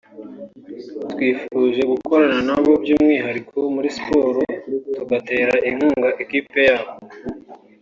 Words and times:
twifuje 1.11 1.81
gukorana 1.91 2.39
nabo 2.47 2.71
by’umwihariko 2.81 3.57
muri 3.75 3.87
Siporo 3.95 4.41
tugatera 4.95 5.53
inkunga 5.69 6.09
ikipe 6.23 6.59
yabo” 6.69 6.91